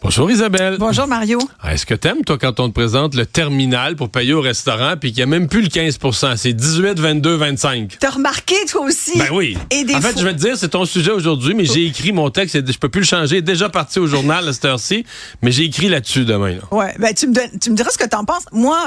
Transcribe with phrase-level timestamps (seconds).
[0.00, 0.76] Bonjour Isabelle.
[0.78, 1.40] Bonjour Mario.
[1.60, 4.94] Ah, Est-ce que t'aimes, toi, quand on te présente le terminal pour payer au restaurant
[4.98, 7.96] puis qu'il n'y a même plus le 15% c'est 18, 22, 25?
[7.98, 9.18] T'as remarqué toi aussi?
[9.18, 9.58] Ben oui.
[9.70, 12.12] Et des en fait, je vais te dire, c'est ton sujet aujourd'hui, mais j'ai écrit
[12.12, 15.04] mon texte, et je peux plus le changer, déjà parti au journal à cette heure-ci,
[15.42, 16.52] mais j'ai écrit là-dessus demain.
[16.54, 16.60] là.
[16.70, 18.44] Ouais, ben tu me, donnes- tu me diras ce que t'en penses.
[18.52, 18.78] Moi,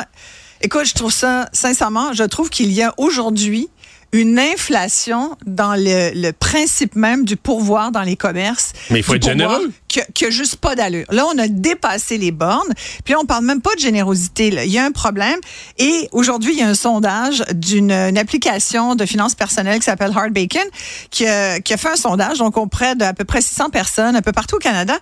[0.62, 3.68] écoute, je trouve ça, sincèrement, je trouve qu'il y a aujourd'hui
[4.14, 8.74] une inflation dans le, le principe même du pourvoir dans les commerces.
[8.90, 9.72] Mais il faut être pourvoir généreux.
[9.94, 11.06] Que, que juste pas d'allure.
[11.10, 12.72] Là, on a dépassé les bornes,
[13.04, 14.50] puis on parle même pas de générosité.
[14.50, 14.64] là.
[14.64, 15.38] Il y a un problème.
[15.78, 20.12] Et aujourd'hui, il y a un sondage d'une une application de finances personnelles qui s'appelle
[20.16, 20.62] Hard Bacon,
[21.10, 24.22] qui a, qui a fait un sondage, donc auprès d'à peu près 600 personnes, un
[24.22, 24.98] peu partout au Canada.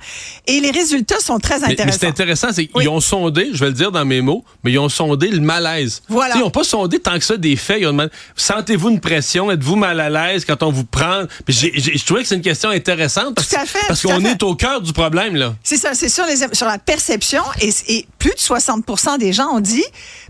[0.47, 1.97] Et les résultats sont très Mais, mais intéressants.
[2.01, 2.87] c'est intéressant, c'est qu'ils Oui.
[2.87, 6.01] ont sondé, je vais le dire dans mes mots, mais ils ont sondé le malaise.
[6.09, 6.35] Voilà.
[6.35, 7.77] Ils n'ont pas sondé tant que ça des faits.
[7.81, 9.51] Ils ont demandé, sentez-vous une pression?
[9.51, 11.23] Êtes-vous mal à l'aise quand on vous prend?
[11.45, 14.25] Puis je trouvais que c'est une question intéressante parce, Tout à fait, parce à qu'on
[14.25, 15.35] est au cœur du problème.
[15.35, 15.55] là.
[15.63, 17.43] C'est ça, c'est sur, les, sur la perception.
[17.61, 19.83] Et, et plus de 60% des gens ont dit,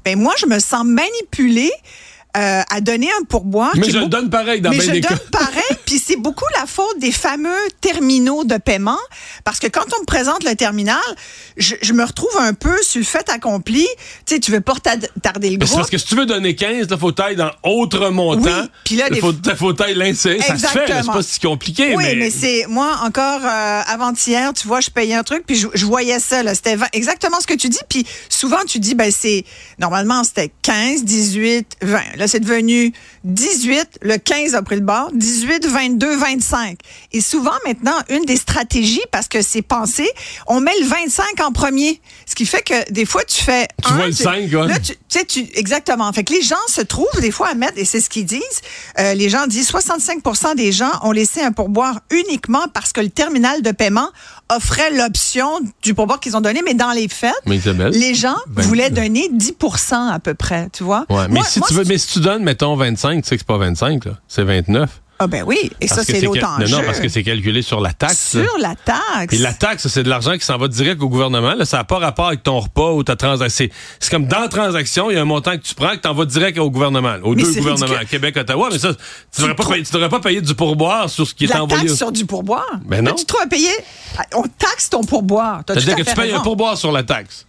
[0.06, 1.72] ben moi, je me sens manipulé
[2.38, 3.72] euh, à donner un pourboire.
[3.76, 5.40] Mais je le donne pareil dans Mais bien je des donne cas.
[5.40, 7.50] pareil, puis c'est beaucoup la faute des fameux
[7.82, 9.00] terminaux de paiement,
[9.44, 11.00] parce que quand on me présente le terminal,
[11.58, 13.88] je, je me retrouve un peu sur le fait accompli.
[14.28, 15.78] Tu sais, tu veux pas tarder le Mais c'est groupe.
[15.78, 18.62] parce que si tu veux donner 15, il faut tailler dans autre montant.
[18.62, 20.40] Oui, puis là, Il des- faut, faut tailler l'insérer.
[20.42, 21.96] Ça se fait, c'est pas si compliqué.
[21.96, 25.56] Oui, mais, mais, c'est moi encore euh, avant-hier, tu vois, je payais un truc puis
[25.56, 29.12] je, je voyais ça c'était exactement ce que tu dis puis souvent tu dis ben
[29.12, 29.44] c'est
[29.80, 32.02] normalement c'était 15, 18, 20.
[32.18, 32.94] Là c'est devenu
[33.24, 36.78] 18, le 15 a pris le bord, 18, 22, 25.
[37.14, 40.10] Et souvent maintenant une des stratégies parce que c'est pensé,
[40.48, 43.92] on met le 25 en premier, ce qui fait que des fois tu fais Tu
[43.94, 44.68] un, vois le cinq, ouais.
[44.68, 46.12] Là, tu tu sais, tu, exactement.
[46.14, 48.62] Fait que les gens se trouvent des fois à mettre, et c'est ce qu'ils disent,
[49.00, 53.10] euh, les gens disent 65% des gens ont laissé un pourboire uniquement parce que le
[53.10, 54.10] terminal de paiement
[54.54, 55.48] offrait l'option
[55.82, 58.90] du pourboire qu'ils ont donné, mais dans les faits, Mais Isabelle, les gens ben- voulaient
[58.90, 61.06] donner 10% à peu près, tu vois.
[61.10, 63.36] Ouais, mais Moi- si moi, tu veux, mais si tu donnes, mettons 25, tu sais
[63.36, 64.90] que c'est pas 25, là, c'est 29.
[65.22, 66.66] Ah ben oui, et ça Parce c'est l'autre enjeu.
[66.72, 68.30] Non, non, parce que c'est calculé sur la taxe.
[68.32, 69.28] Sur la taxe.
[69.28, 71.56] Puis la taxe, c'est de l'argent qui s'en va direct au gouvernement.
[71.56, 73.68] Là, ça n'a pas rapport avec ton repas ou ta transaction.
[74.00, 76.08] C'est- comme dans la transaction, il y a un montant que tu prends que tu
[76.08, 78.08] envoies direct au gouvernement, aux Mais deux gouvernements, ridicule.
[78.08, 78.70] Québec, Ottawa.
[78.72, 81.64] Mais ça, tu devrais tu devrais pas payer du pourboire sur ce qui est la
[81.64, 81.86] envoyé.
[81.88, 82.80] taxe sur du pourboire?
[82.86, 83.14] Ben non.
[83.16, 83.72] Tu trouves à payer,
[84.36, 85.64] on taxe ton pourboire.
[85.68, 87.46] C'est-à-dire que tu payes un pourboire sur la taxe.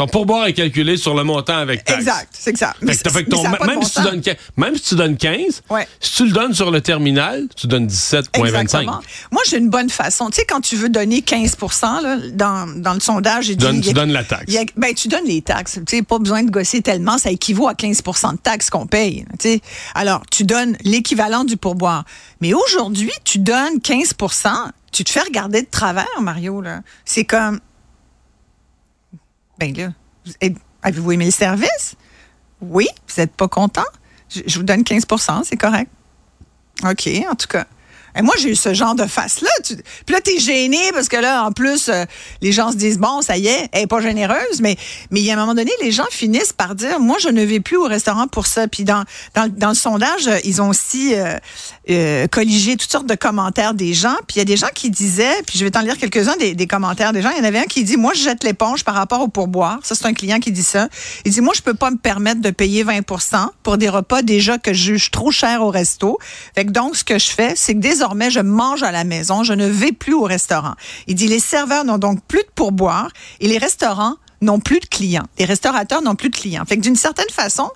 [0.00, 1.98] Ton pourboire est calculé sur le montant avec taxe.
[1.98, 2.76] Exact, c'est exact.
[2.80, 4.22] Fait que t'as- fait que ton- mais ça même, bon si tu donnes,
[4.56, 5.86] même si tu donnes 15, Ouais.
[6.00, 8.80] si tu le donnes sur le terminal, tu donnes 17,25.
[8.80, 9.00] Exactement.
[9.30, 10.30] Moi, j'ai une bonne façon.
[10.30, 11.54] Tu sais, quand tu veux donner 15
[12.02, 13.88] là, dans, dans le sondage, Tu donnes, dit...
[13.88, 14.54] tu a- donnes la taxe.
[14.56, 15.78] a- ben, tu donnes les taxes.
[15.86, 17.18] Tu pas besoin de gosser tellement.
[17.18, 19.26] Ça équivaut à 15% de taxes qu'on paye.
[19.38, 19.60] Tu sais.
[19.94, 22.04] Alors, tu donnes l'équivalent du pourboire.
[22.40, 24.48] Mais aujourd'hui, tu donnes 15%
[24.92, 26.60] tu te fais regarder de travers, Mario.
[26.60, 26.80] là.
[27.04, 27.60] C'est comme...
[29.60, 29.92] Ben là,
[30.24, 30.32] vous-
[30.82, 31.94] avez-vous aimé le service?
[32.62, 33.84] Oui, vous n'êtes pas content?
[34.30, 35.90] Je, je vous donne 15% c'est correct.
[36.84, 37.66] OK, en tout cas.
[38.22, 39.50] Moi, j'ai eu ce genre de face-là.
[39.64, 42.04] Puis là, t'es gêné parce que là, en plus, euh,
[42.42, 44.60] les gens se disent, bon, ça y est, elle est pas généreuse.
[44.60, 44.76] Mais,
[45.10, 47.42] mais il y a un moment donné, les gens finissent par dire, moi, je ne
[47.42, 48.68] vais plus au restaurant pour ça.
[48.68, 49.04] Puis dans,
[49.34, 51.36] dans, dans le sondage, ils ont aussi euh,
[51.88, 54.16] euh, colligé toutes sortes de commentaires des gens.
[54.26, 56.54] Puis il y a des gens qui disaient, puis je vais t'en lire quelques-uns des,
[56.54, 57.30] des commentaires des gens.
[57.30, 59.78] Il y en avait un qui dit, moi, je jette l'éponge par rapport au pourboire.
[59.82, 60.88] Ça, c'est un client qui dit ça.
[61.24, 64.58] Il dit, moi, je peux pas me permettre de payer 20% pour des repas déjà
[64.58, 66.18] que je juge trop cher au resto.
[66.54, 69.44] Fait que donc, ce que je fais, c'est que désormais, je mange à la maison.
[69.44, 70.72] Je ne vais plus au restaurant.
[71.06, 74.86] Il dit, les serveurs n'ont donc plus de pourboire et les restaurants n'ont plus de
[74.86, 75.26] clients.
[75.38, 76.64] Les restaurateurs n'ont plus de clients.
[76.66, 77.70] Fait que d'une certaine façon,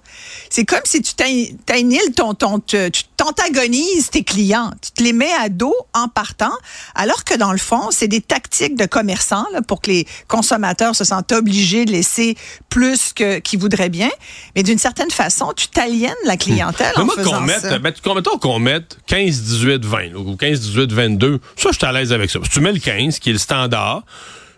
[0.49, 2.79] c'est comme si tu t'anni- t'annihiles ton, ton, tu
[3.17, 4.71] t'antagonises tes clients.
[4.81, 6.53] Tu te les mets à dos en partant,
[6.95, 10.95] alors que dans le fond, c'est des tactiques de commerçants là, pour que les consommateurs
[10.97, 12.37] se sentent obligés de laisser
[12.69, 14.11] plus que qu'ils voudraient bien.
[14.57, 17.79] Mais d'une certaine façon, tu t'aliènes la clientèle Mais en moi, faisant qu'on mette, ça.
[17.79, 21.77] ben, qu'on- mettons qu'on mette 15, 18, 20, là, ou 15, 18, 22, ça, je
[21.77, 22.39] suis à l'aise avec ça.
[22.43, 24.03] Si tu mets le 15, qui est le standard,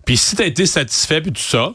[0.04, 1.72] puis si tu as été satisfait, puis tout ça,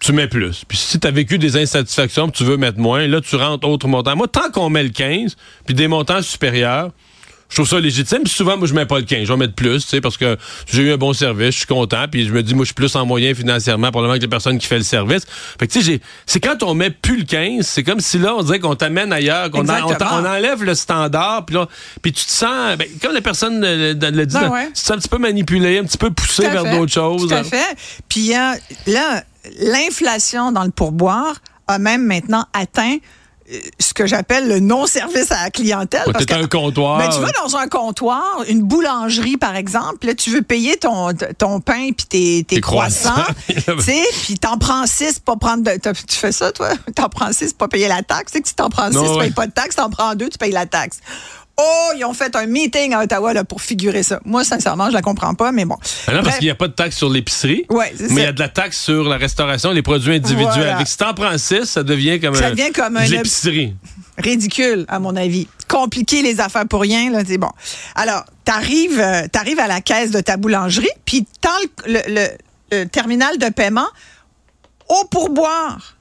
[0.00, 0.64] tu mets plus.
[0.66, 3.66] Puis si tu as vécu des insatisfactions, puis tu veux mettre moins, là, tu rentres
[3.66, 4.14] autre montant.
[4.16, 5.36] Moi, tant qu'on met le 15,
[5.66, 6.90] puis des montants supérieurs,
[7.50, 8.24] Je trouve ça légitime.
[8.24, 9.26] Puis souvent, moi, je mets pas le 15.
[9.26, 10.36] Je vais mettre plus, tu sais, parce que
[10.70, 12.04] j'ai eu un bon service, je suis content.
[12.06, 14.58] Puis je me dis, moi, je suis plus en moyen financièrement, probablement que la personne
[14.58, 15.22] qui fait le service.
[15.58, 18.34] Fait que, tu sais, c'est quand on met plus le 15, c'est comme si là,
[18.36, 21.46] on dirait qu'on t'amène ailleurs, qu'on on, enlève le standard.
[21.46, 21.66] Puis là,
[22.02, 24.90] puis tu te sens, ben, comme la personne le, le dit, ben tu te sens
[24.90, 27.28] un petit peu manipulé, un petit peu poussé vers d'autres choses.
[27.28, 27.78] Tout à fait.
[28.10, 28.28] Puis
[28.86, 29.24] là,
[29.58, 31.36] l'inflation dans le pourboire
[31.66, 32.96] a même maintenant atteint
[33.50, 36.02] euh, ce que j'appelle le non-service à la clientèle.
[36.12, 36.98] parce que, un comptoir.
[36.98, 41.10] Ben, tu vas dans un comptoir, une boulangerie, par exemple, là, tu veux payer ton,
[41.38, 45.70] ton pain puis tes, tes croissants, tu sais, puis t'en prends six, pas prendre de,
[45.78, 46.70] Tu fais ça, toi?
[46.94, 48.32] T'en prends six, pas payer la taxe.
[48.32, 50.28] Tu sais que tu t'en prends six, tu payes pas de taxe, t'en prends deux,
[50.28, 51.00] tu payes la taxe.
[51.60, 54.20] Oh, ils ont fait un meeting à Ottawa là, pour figurer ça.
[54.24, 55.76] Moi, sincèrement, je la comprends pas, mais bon.
[56.06, 57.66] Ah non, parce qu'il n'y a pas de taxe sur l'épicerie.
[57.68, 60.52] Ouais, mais il y a de la taxe sur la restauration et les produits individuels.
[60.54, 60.76] Voilà.
[60.76, 63.74] Avec, si t'en prends six, ça devient comme, ça devient comme l'épicerie.
[64.18, 65.48] Ridicule, à mon avis.
[65.68, 67.50] Compliquer les affaires pour rien, là, c'est bon.
[67.96, 71.50] Alors, t'arrives, euh, t'arrives à la caisse de ta boulangerie, puis tant
[71.86, 72.28] le,
[72.70, 73.88] le, terminal de paiement
[74.88, 75.96] au pourboire.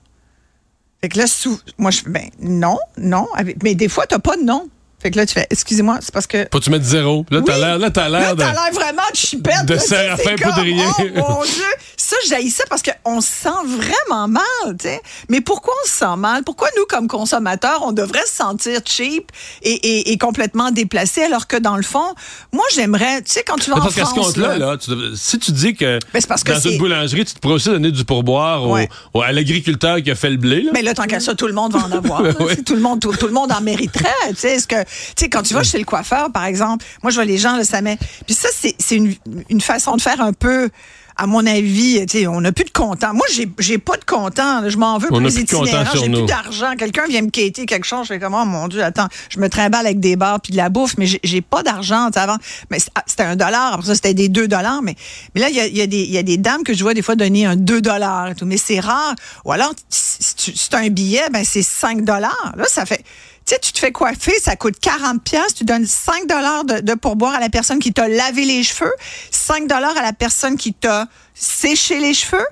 [1.02, 3.28] Fait que là, sous, moi, je ben, non, non.
[3.64, 4.70] Mais des fois, t'as pas de nom.
[5.08, 6.50] Fait que là, tu fais, excusez-moi, c'est parce que.
[6.52, 7.26] Faut que tu mettes zéro.
[7.32, 8.20] Là, t'as l'air, là, t'as l'air.
[8.20, 9.66] Là, t'as l'air vraiment de chipette.
[9.66, 10.84] De Séraphin Poudrier.
[11.00, 11.64] Oh mon Dieu!
[11.96, 14.44] Ça, j'haïs ça parce qu'on se sent vraiment mal,
[14.78, 15.02] tu sais.
[15.30, 16.44] Mais pourquoi on se sent mal?
[16.44, 19.32] Pourquoi nous, comme consommateurs, on devrait se sentir cheap
[19.62, 22.14] et, et, et complètement déplacé alors que dans le fond,
[22.52, 24.14] moi, j'aimerais, tu sais, quand tu vas parce en France.
[24.14, 26.78] Parce qu'à ce compte-là, là, tu, si tu dis que, ben, parce que dans une
[26.78, 28.90] boulangerie, tu te pourrais aussi donner du pourboire ouais.
[29.14, 30.72] au, au, à l'agriculteur qui a fait le blé, là.
[30.74, 32.22] Mais là, tant qu'à ça, tout le monde va en avoir.
[32.66, 34.60] Tout le monde, tout, tout, le monde en mériterait, tu sais.
[34.60, 34.76] Ce que,
[35.16, 37.58] tu sais, quand tu vas chez le coiffeur, par exemple, moi, je vois les gens,
[37.58, 37.98] là, ça met.
[38.26, 39.14] Puis ça, c'est une,
[39.50, 40.70] une façon de faire un peu
[41.18, 43.14] à mon avis, on n'a plus de comptant.
[43.14, 44.70] Moi, j'ai, j'ai pas de comptant.
[44.70, 45.92] Je m'en veux plus les itinérants.
[45.96, 46.76] J'ai plus d'argent.
[46.78, 48.04] Quelqu'un vient me quêter quelque chose.
[48.04, 50.58] Je fais comme, oh mon Dieu, attends, je me trimballe avec des bars puis de
[50.58, 52.10] la bouffe, mais j'ai, pas d'argent.
[52.16, 52.38] Avant,
[52.70, 52.78] mais
[53.08, 53.74] c'était un dollar.
[53.74, 54.82] Après ça, c'était des deux dollars.
[54.84, 54.96] Mais,
[55.34, 57.02] mais là, il y a, y, a y a, des dames que je vois des
[57.02, 58.46] fois donner un deux dollars et tout.
[58.46, 59.16] Mais c'est rare.
[59.46, 60.36] Ou alors, si
[60.70, 62.54] tu as un billet, ben c'est cinq dollars.
[62.56, 63.04] Là, ça fait
[63.48, 66.94] tu sais, tu te fais coiffer, ça coûte 40 pièces, tu donnes 5 dollars de,
[66.96, 68.94] pourboire à la personne qui t'a lavé les cheveux,
[69.32, 72.46] 5 dollars à la personne qui t'a séché les cheveux.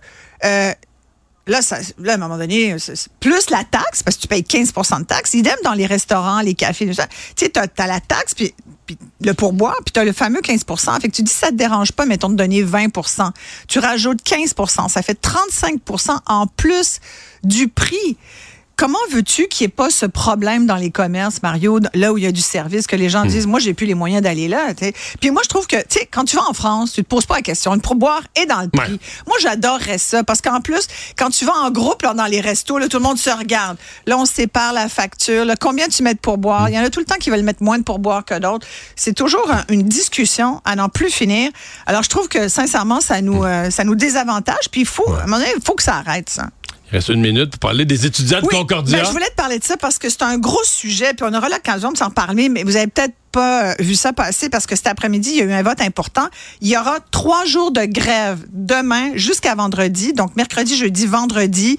[0.45, 0.73] Euh,
[1.47, 2.75] Là, ça, là, à un moment donné,
[3.19, 5.35] plus la taxe, parce que tu payes 15% de taxe.
[5.35, 7.05] Idem dans les restaurants, les cafés, tout ça.
[7.35, 8.51] Tu sais, tu as, la taxe, puis,
[9.21, 12.05] le pourboire, puis tu le fameux 15% Fait que tu dis, ça te dérange pas,
[12.05, 13.29] mettons, de donner 20%
[13.67, 16.99] Tu rajoutes 15% Ça fait 35% en plus
[17.43, 18.17] du prix.
[18.77, 22.25] Comment veux-tu qu'il n'y ait pas ce problème dans les commerces, Mario, là où il
[22.25, 24.73] y a du service, que les gens disent, moi, j'ai plus les moyens d'aller là.
[24.73, 24.93] T'sais.
[25.21, 27.25] Puis moi, je trouve que, tu sais, quand tu vas en France, tu te poses
[27.25, 27.73] pas la question.
[27.73, 28.93] Le pourboire est dans le prix.
[28.93, 28.99] Ouais.
[29.27, 30.87] Moi, j'adorerais ça parce qu'en plus,
[31.17, 33.77] quand tu vas en groupe là, dans les restos, là, tout le monde se regarde.
[34.05, 35.45] Là, on sépare la facture.
[35.45, 36.69] Là, combien tu mets de pourboire?
[36.69, 38.67] Il y en a tout le temps qui veulent mettre moins de pourboire que d'autres.
[38.95, 41.49] C'est toujours un, une discussion à n'en plus finir.
[41.85, 44.69] Alors, je trouve que, sincèrement, ça nous, euh, ça nous désavantage.
[44.71, 46.47] Puis il faut, à un moment donné, il faut que ça arrête, ça.
[46.91, 48.99] Il reste une minute pour parler des étudiants de Concordia.
[48.99, 51.33] Ben, je voulais te parler de ça parce que c'est un gros sujet, puis on
[51.33, 54.77] aura l'occasion de s'en parler, mais vous avez peut-être pas vu ça passer parce que
[54.77, 56.27] cet après-midi, il y a eu un vote important.
[56.61, 60.13] Il y aura trois jours de grève demain jusqu'à vendredi.
[60.13, 61.77] Donc, mercredi, jeudi, vendredi,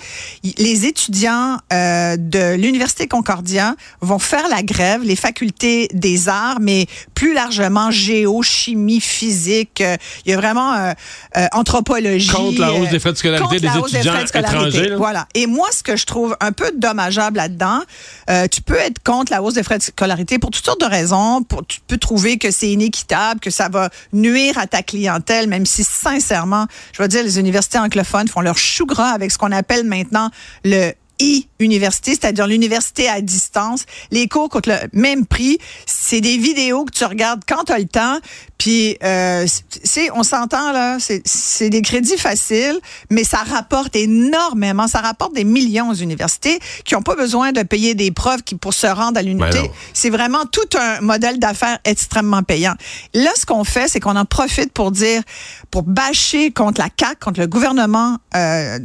[0.58, 6.86] les étudiants euh, de l'Université Concordia vont faire la grève, les facultés des arts, mais
[7.14, 9.80] plus largement géo, chimie, physique.
[9.80, 10.92] Euh, il y a vraiment euh,
[11.38, 12.28] euh, anthropologie.
[12.28, 14.88] Contre la hausse des frais de scolarité des étudiants des de étrangers.
[14.90, 14.96] Là.
[14.96, 15.26] Voilà.
[15.34, 17.80] Et moi, ce que je trouve un peu dommageable là-dedans,
[18.28, 20.86] euh, tu peux être contre la hausse des frais de scolarité pour toutes sortes de
[20.86, 25.66] raisons tu peux trouver que c'est inéquitable, que ça va nuire à ta clientèle, même
[25.66, 29.52] si sincèrement, je veux dire, les universités anglophones font leur chou gras avec ce qu'on
[29.52, 30.30] appelle maintenant
[30.64, 33.84] le e-université, c'est-à-dire l'université à distance.
[34.10, 35.58] Les cours coûtent le même prix.
[35.86, 38.18] C'est des vidéos que tu regardes quand tu as le temps.
[38.58, 39.46] Puis, euh,
[39.84, 42.78] c'est, on s'entend là, c'est des crédits faciles,
[43.10, 44.88] mais ça rapporte énormément.
[44.88, 48.54] Ça rapporte des millions aux universités qui n'ont pas besoin de payer des profs qui,
[48.54, 49.70] pour se rendre à l'unité.
[49.92, 52.74] C'est vraiment tout un modèle d'affaires extrêmement payant.
[53.14, 55.22] Là, ce qu'on fait, c'est qu'on en profite pour dire,
[55.70, 58.78] pour bâcher contre la CAQ, contre le gouvernement euh,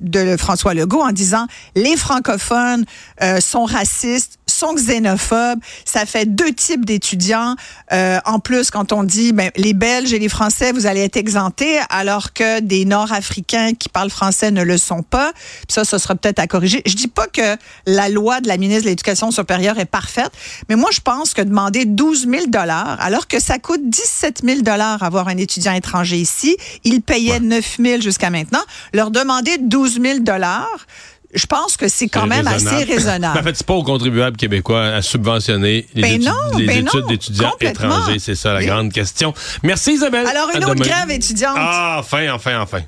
[0.00, 2.84] de François Legault en disant les francophones
[3.22, 5.60] euh, sont racistes, sont xénophobes.
[5.84, 7.56] Ça fait deux types d'étudiants.
[7.92, 11.16] Euh, en plus, quand on dit ben, les Belges et les Français, vous allez être
[11.16, 15.32] exemptés, alors que des Nord-Africains qui parlent français ne le sont pas.
[15.34, 16.82] Puis ça, ce sera peut-être à corriger.
[16.86, 17.56] Je dis pas que
[17.86, 20.30] la loi de la ministre de l'Éducation supérieure est parfaite,
[20.68, 24.60] mais moi, je pense que demander 12 000 dollars, alors que ça coûte 17 000
[24.62, 27.40] dollars avoir un étudiant étranger ici, ils payaient ouais.
[27.40, 30.86] 9 000 jusqu'à maintenant, leur demander 12 000 dollars
[31.34, 33.38] je pense que c'est quand même assez raisonnable.
[33.40, 36.86] en fait, c'est pas aux contribuables québécois à subventionner les, Ben étu- non, les ben
[36.86, 38.18] études d'étudiants étrangers.
[38.18, 38.66] C'est ça la Oui.
[38.66, 39.34] grande question.
[39.62, 40.26] Merci Isabelle.
[40.26, 40.86] Alors, une À autre demain.
[40.86, 41.56] grève étudiante.
[41.58, 42.80] Ah, enfin, enfin, enfin.